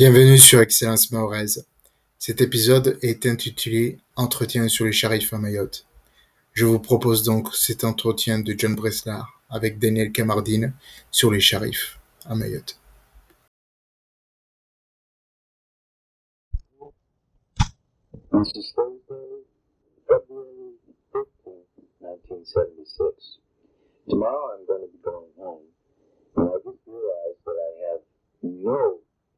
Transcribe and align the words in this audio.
Bienvenue 0.00 0.38
sur 0.38 0.62
Excellence 0.62 1.12
Mahoraise. 1.12 1.66
Cet 2.18 2.40
épisode 2.40 2.98
est 3.02 3.26
intitulé 3.26 3.98
Entretien 4.16 4.66
sur 4.66 4.86
les 4.86 4.92
charifs 4.92 5.34
à 5.34 5.36
Mayotte. 5.36 5.84
Je 6.54 6.64
vous 6.64 6.78
propose 6.78 7.22
donc 7.22 7.54
cet 7.54 7.84
entretien 7.84 8.38
de 8.38 8.54
John 8.56 8.74
Breslar 8.74 9.42
avec 9.50 9.78
Daniel 9.78 10.10
Camardine 10.10 10.72
sur 11.10 11.30
les 11.30 11.40
charifs 11.40 12.00
à 12.24 12.34
Mayotte. 12.34 12.80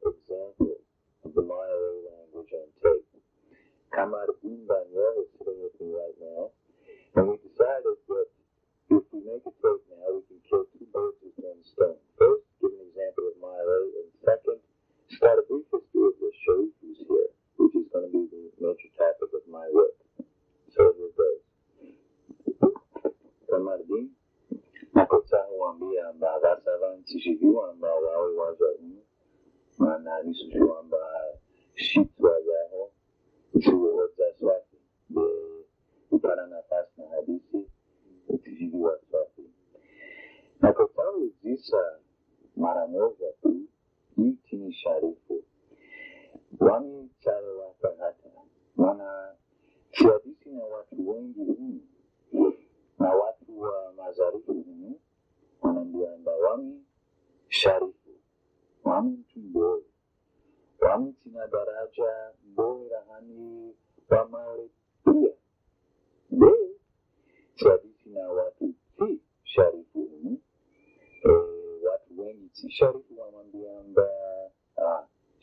example 0.05 0.75
of 1.23 1.31
the 1.33 1.43
Maori 1.43 1.99
language 2.07 2.51
on 2.53 2.67
tape. 2.83 3.07
Kamar 3.93 4.27
Bimbanya 4.43 5.07
is 5.21 5.29
sitting 5.37 5.59
with 5.63 5.75
me 5.79 5.93
right 5.93 6.17
now, 6.19 6.51
and 7.15 7.23
we 7.29 7.37
decided 7.45 7.97
that 8.09 8.27
if 8.89 9.03
we 9.13 9.19
make 9.23 9.45
a 9.45 9.53
tape 9.63 9.83
now, 9.87 10.07
we 10.17 10.21
can 10.27 10.39
kill 10.49 10.65
two 10.75 10.87
birds 10.91 11.17
with 11.23 11.37
one 11.39 11.61
stone. 11.63 11.99
First, 12.17 12.43
give 12.59 12.73
an 12.73 12.83
example 12.89 13.25
of 13.31 13.35
Maori, 13.39 13.89
and 14.03 14.09
second, 14.25 14.59
start 15.15 15.39
a 15.39 15.43
brief 15.47 15.65
history 15.71 16.03
of 16.09 16.15
this 16.19 16.35
show. 16.43 16.67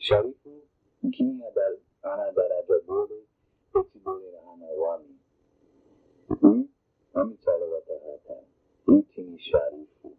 Sharifu, 0.01 0.61
mkinya 1.03 1.45
ana 2.03 2.31
daraja 2.31 2.79
bure, 2.87 3.15
pesi 3.73 3.99
bure 3.99 4.31
na 4.31 4.39
ana 4.53 4.65
wami. 4.65 5.15
Huyu 6.41 6.69
amitala 7.13 7.65
wata 7.65 7.93
hata, 7.93 8.41
hii 8.85 9.21
ni 9.23 9.39
Sharifu. 9.39 10.17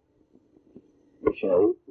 Sharifu 1.35 1.82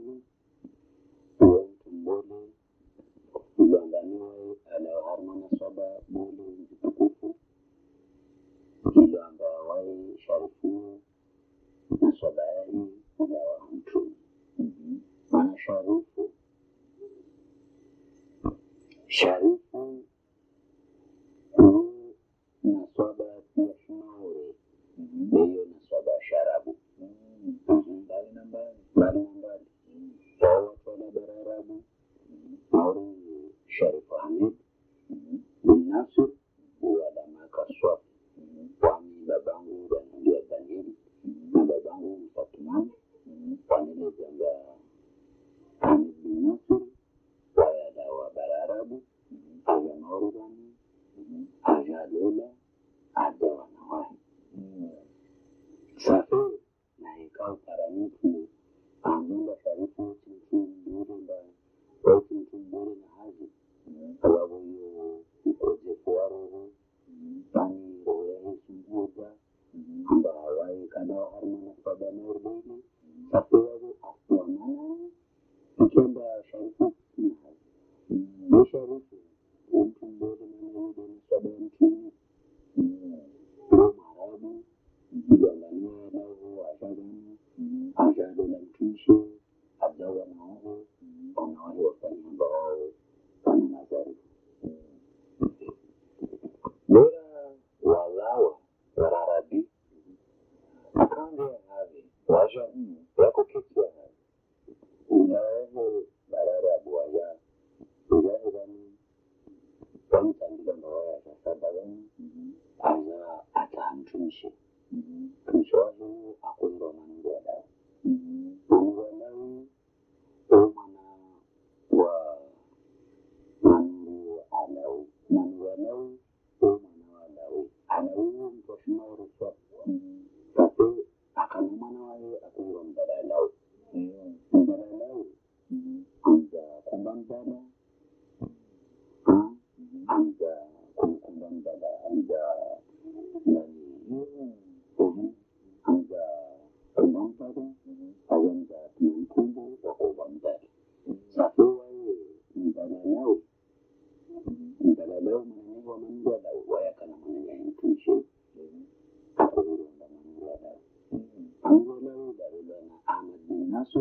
ራሱ 163.82 163.94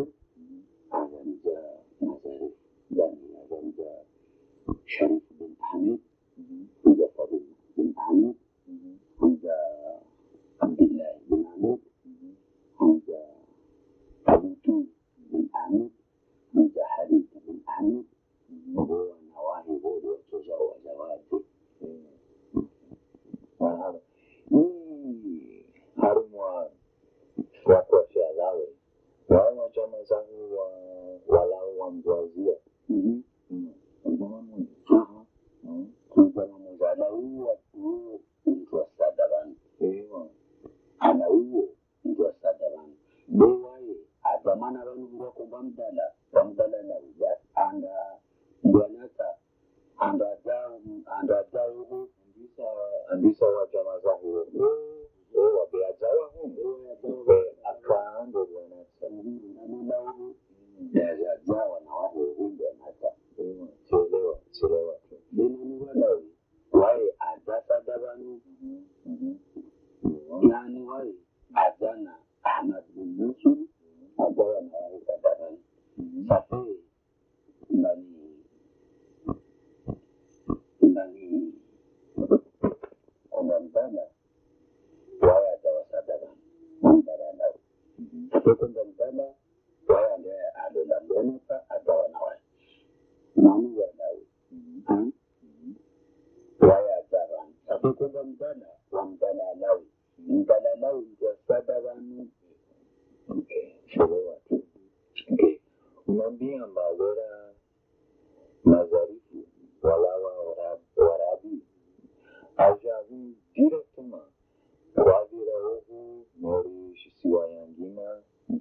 ገንዘብ 1.12 1.46
መዘር 2.00 2.42
ገንዘብ 3.50 4.06
ሸሪፍ 4.86 5.24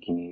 que 0.01 0.28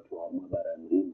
to 0.00 0.16
all 0.16 0.32
my 0.32 0.48
Barandis. 0.48 1.07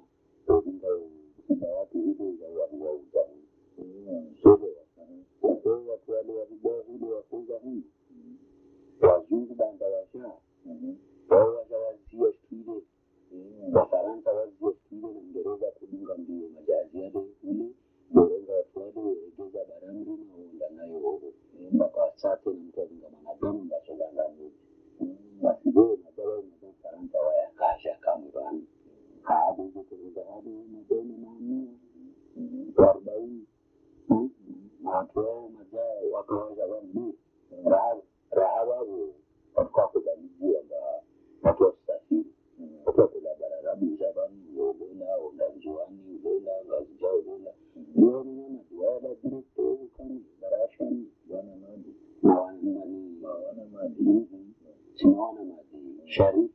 attention 56.17 56.54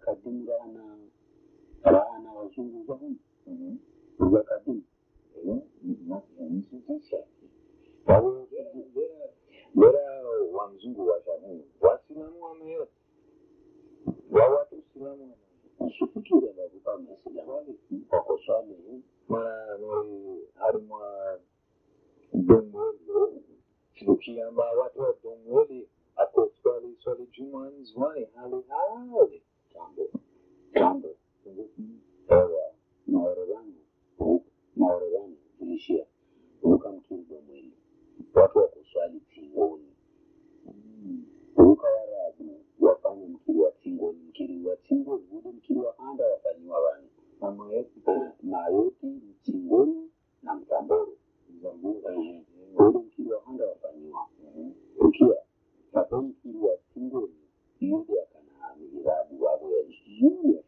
kadinga 0.00 0.52
na 1.84 2.08
anawazungumza 2.16 2.92
huyu 2.92 3.16
lugha 4.18 4.42
kadinga 4.42 4.86
kwa 8.04 8.20
hiyo 8.20 9.30
lera 9.74 10.22
wamzungu 10.52 11.06
washahuyu 11.06 11.64
wasilamu 11.80 12.42
wameyote 12.42 12.92
wawatu 14.30 14.82
silamu 14.92 15.32
nsufikire 15.80 16.52
bavuga 16.52 16.92
amasilamu 16.92 17.78
bakoswameye 18.10 19.00
mara 19.28 19.78
nori 19.78 20.48
harimo 20.54 21.00
domweli 22.32 23.42
tukiyamba 23.94 24.72
watu 24.72 25.00
wa 25.00 25.14
domweli 25.22 25.88
akoswali 26.16 26.96
swali 27.02 27.26
jumani 27.26 27.84
zwani 27.84 28.26
hali 28.34 28.62
hali 28.68 29.42
jambo. 29.78 30.02
Jambo. 30.74 31.08
Kumbuki 31.44 31.82
hewa 32.28 32.74
maoro 33.06 33.46
zangu 33.46 33.74
kilishia 35.58 36.06
uka 36.62 36.92
zilishia 36.92 37.40
mwili. 37.46 37.72
Watu 38.34 38.58
wakuswali 38.58 39.20
pingoni 39.20 39.92
ruka 41.56 41.86
warabu. 41.86 42.60
Wafanye 42.80 43.26
mkiri 43.26 43.58
wa 43.60 43.70
pingoni 43.70 44.18
mkiri 44.28 44.64
wa 44.64 44.76
pingoni 44.76 45.24
ule 45.32 45.50
mkiri 45.52 45.80
wa 45.80 45.98
anda 45.98 46.24
wafanyiwa 46.26 46.80
wani 46.80 47.08
mayoti. 48.42 49.06
Mchingoni 49.06 50.10
na 50.42 50.54
mtamboro 50.54 51.08
ule 52.78 52.98
mkiri 52.98 53.30
wa 53.32 53.46
anda 53.46 53.66
wafanyiwa 53.66 54.26
ukia. 54.98 55.34
Napo 55.92 56.22
mkiri 56.22 56.58
wa 56.58 56.76
pingoni 56.94 57.34
yule 57.80 58.22
akanaamirabu 58.22 59.27
Ruhe 60.20 60.67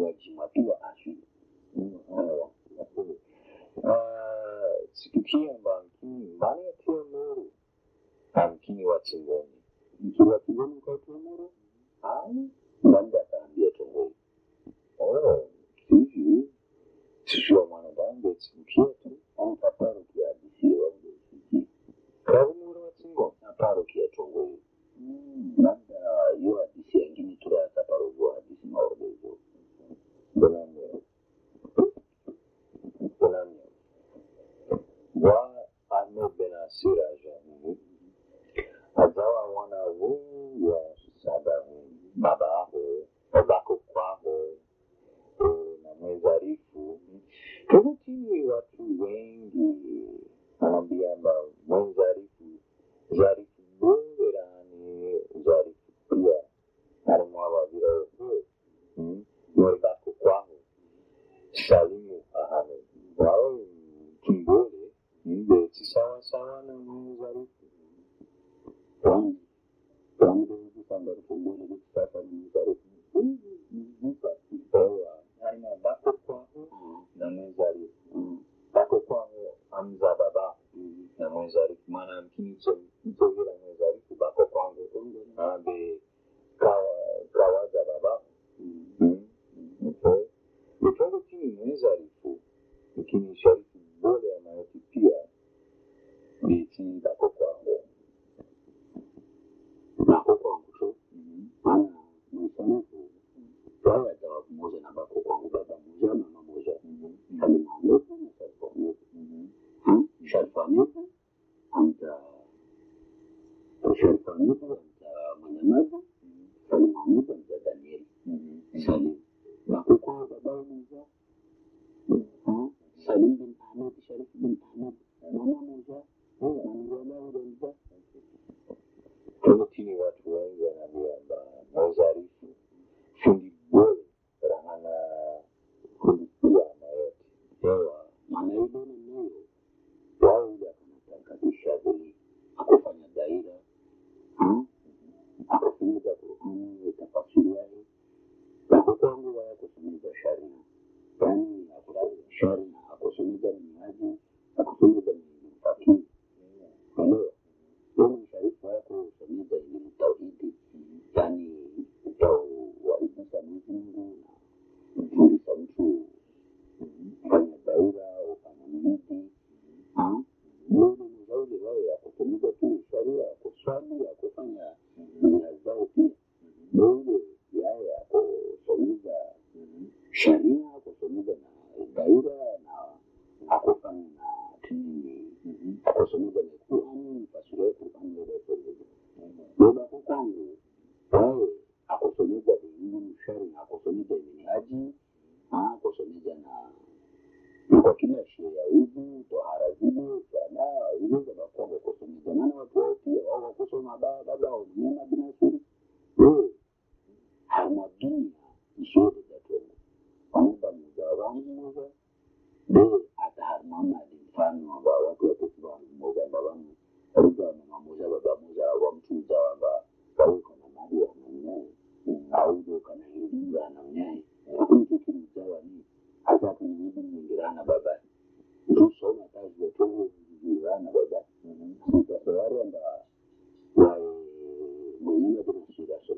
dua 0.00 0.16
jimat 0.16 0.48
dua 0.56 0.79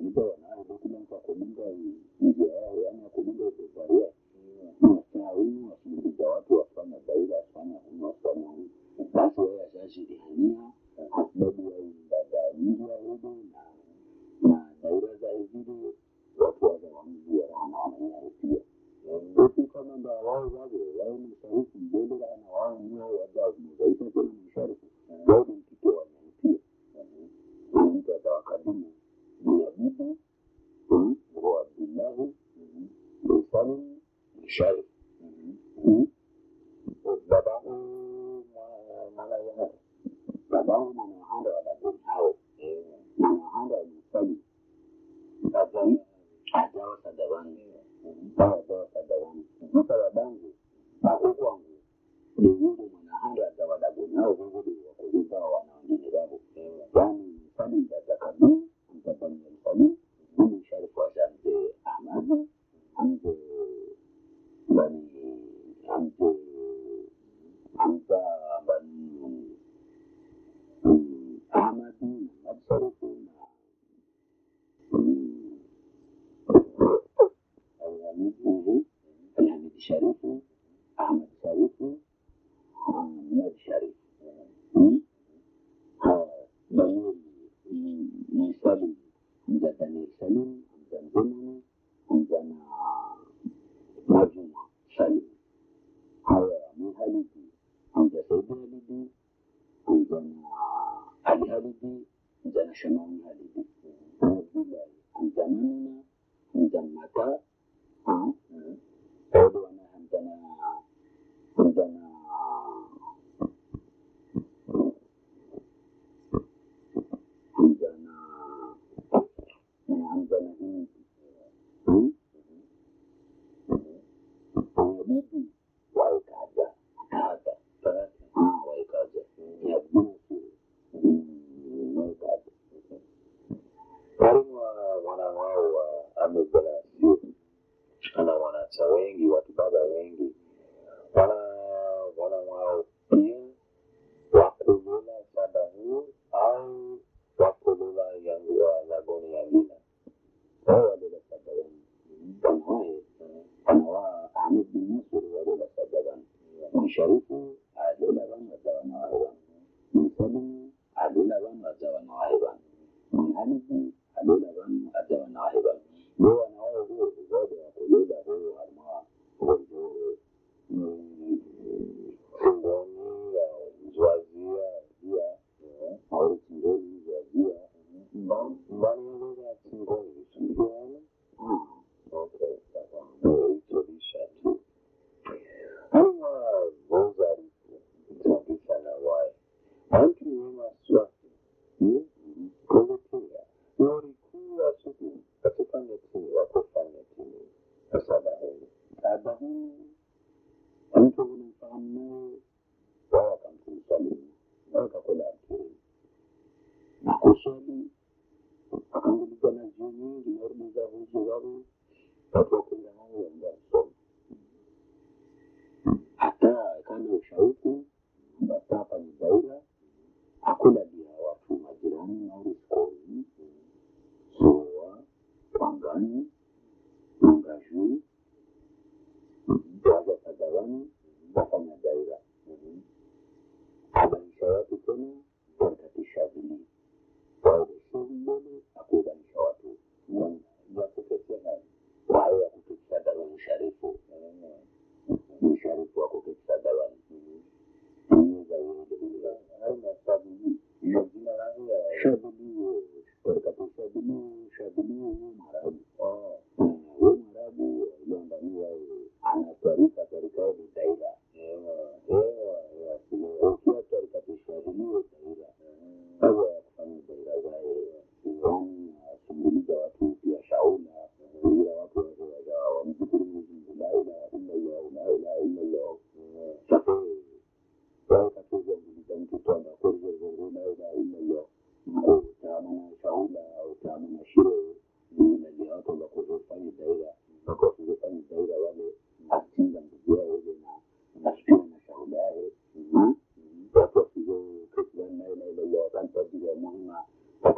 mtu 0.03 0.21
anayo 0.35 0.65
dokumenti 0.69 1.15
akulinda 1.15 1.63
njia 2.21 2.53
yao, 2.55 2.77
yaani 2.85 3.05
akulinda 3.07 3.45
upesaria 3.45 4.07
nasaunu 4.81 5.71
wasindikiza 5.71 6.29
watu 6.29 6.55
wafanya 6.55 6.97
daira 7.07 7.39
afanya 7.41 7.79
hunu 7.79 8.05
wafanya 8.07 8.49
basi 9.13 9.41
wewe 9.41 9.63
ashashiriania 9.67 10.73
kwa 10.97 11.29
sababu 11.35 11.73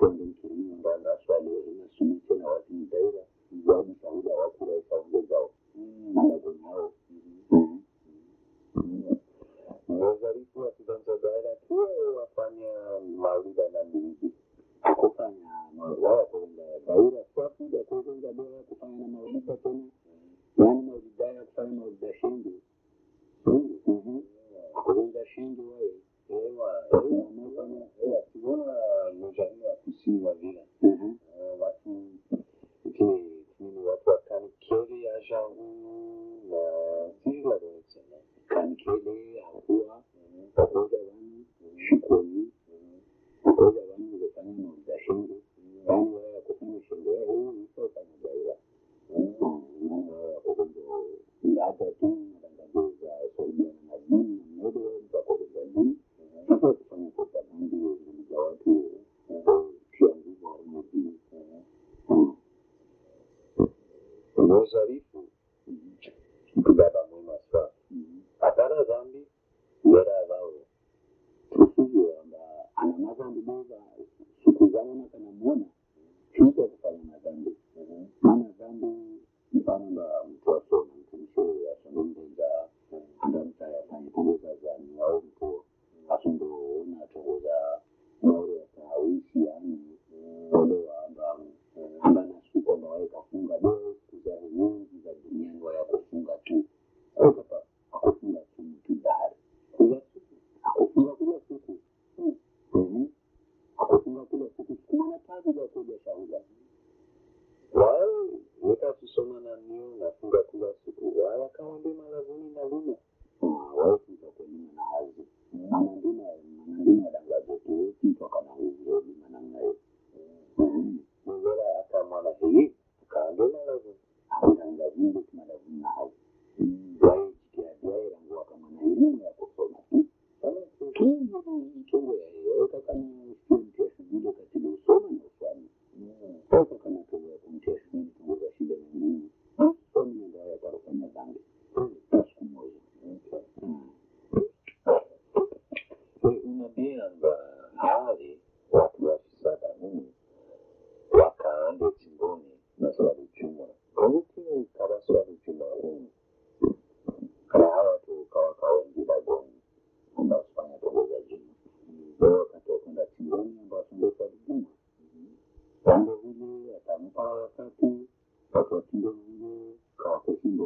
Oakland 0.04 0.33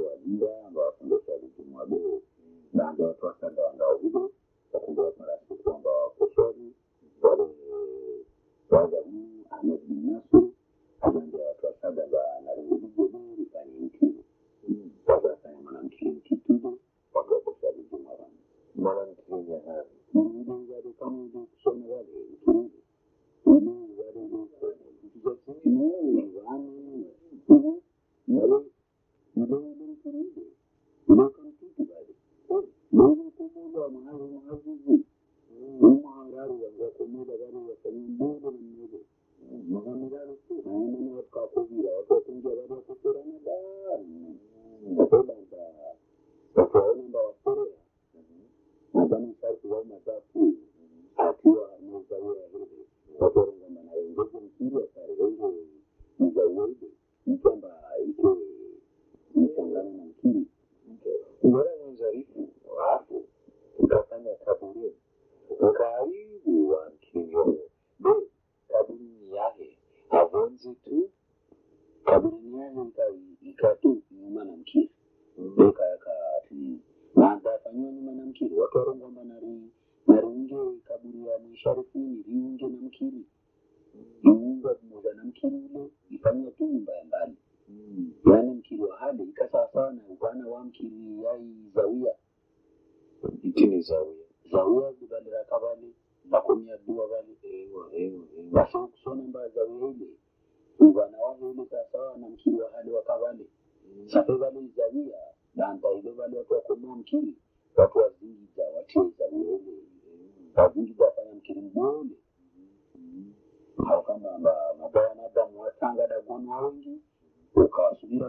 wa 0.09 0.16
nyumba 0.27 0.47
ambao 0.66 0.85
wafundisha 0.85 1.33
elimu 1.35 1.77
wabii 1.77 2.23
na 2.73 2.92
ndio 2.92 3.07
watu 3.07 3.27
wa 3.27 3.35
sanda 3.40 3.62
wanaohudhuria 3.62 4.29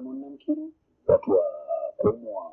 wa 0.01 0.73
watu 1.07 1.31
wa 1.31 1.43
kuumwa 1.97 2.48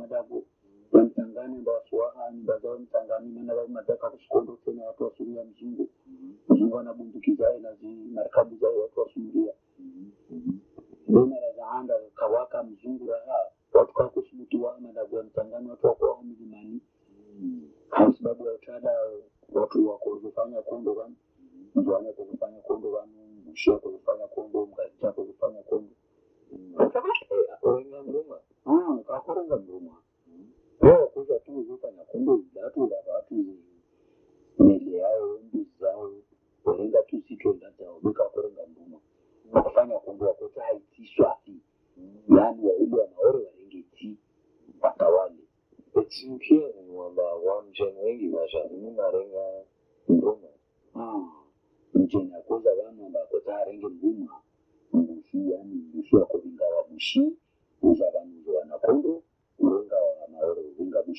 kepadaku. 0.00 0.39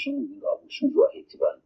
Temmuz 0.04 0.32
2060 0.32 0.82
yılına 0.82 1.12
itibaren 1.14 1.61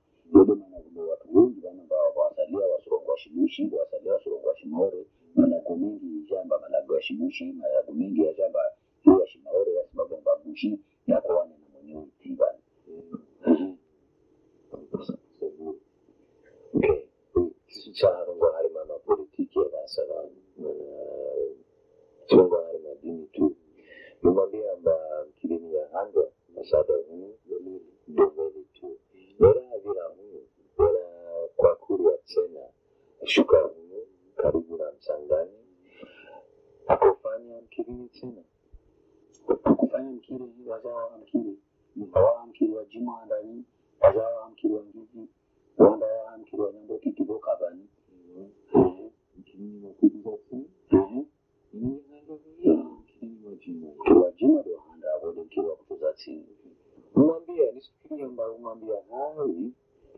uma 58.58 58.76
biennale, 58.76 59.72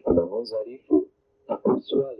la 0.05 0.25
Mozarifo, 0.25 1.07
a 1.47 1.57
pessoa 1.57 2.13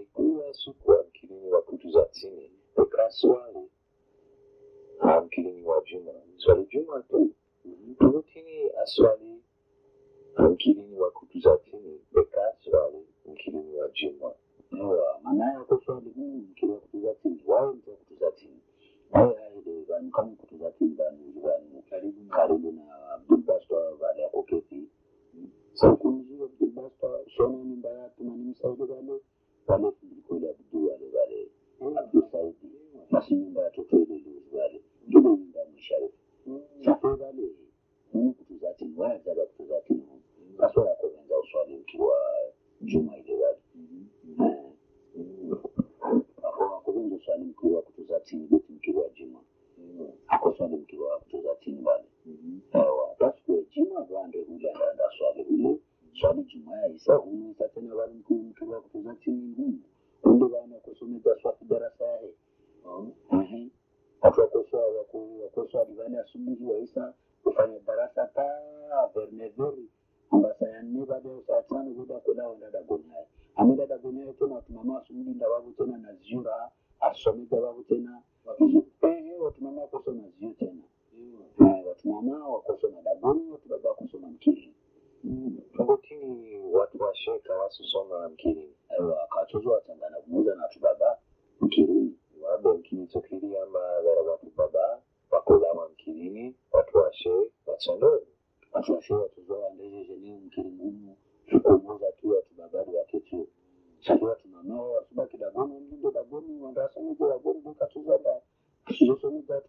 myself 56.97 57.23
when 57.25 57.53
I 57.53 57.63
to 57.63 57.91
about 57.93 58.10
him 58.10 58.23
going 58.27 58.53
to 58.60 58.65
work 58.65 58.86
for 58.91 59.03
that 59.03 59.19
in. 59.27 59.87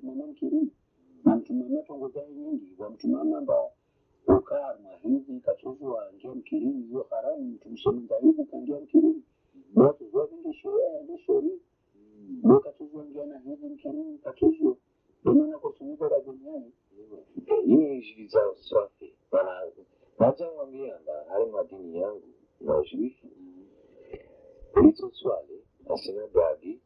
mwanamke 0.09 0.47
huyu 0.49 0.69
na 1.25 1.37
mtumaamia 1.37 1.83
tongo 1.83 2.09
zai 2.09 2.33
nyingi 2.33 2.75
wamtumama 2.79 3.39
ambao 3.39 3.73
ukarma 4.39 4.91
hivi 5.03 5.41
kachezwa 5.41 6.13
ngia 6.17 6.35
mkirini 6.35 6.83
hiyo 6.87 7.07
harani 7.11 7.45
mtumshemenga 7.45 8.17
hivi 8.19 8.45
kangia 8.45 8.81
mkirini. 8.81 9.23
Bote 9.75 10.09
zote 10.09 10.35
ndi 10.37 10.53
sheria 10.55 11.03
ndi 11.05 11.19
sheria 11.19 11.57
mm. 11.95 12.41
bo 12.43 12.61
kachezwa 12.61 13.05
ngia 13.05 13.27
na 13.27 13.39
hivi 13.39 13.67
mkirini 13.67 14.19
kachezwa. 14.19 14.77
Imana 15.25 15.59
kusunika 15.59 16.09
la 16.09 16.21
duniani 16.21 16.73
hii? 17.67 18.01
Jiviza 18.01 18.51
usafi. 18.51 19.13
Bana 19.33 19.63
naja 20.19 20.49
wambianga 20.51 21.25
hali 21.29 21.51
madini 21.51 21.99
yangu 22.01 22.29
na 22.61 22.79
ujuifu 22.79 23.27
mm. 23.41 23.67
hizo 24.87 25.11
swali 25.13 25.63
asina 25.95 26.27
gadi. 26.27 26.81